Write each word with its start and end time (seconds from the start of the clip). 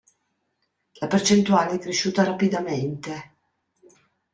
La 0.99 1.05
percentuale 1.05 1.75
è 1.75 1.77
cresciuta 1.77 2.23
rapidamente. 2.23 3.35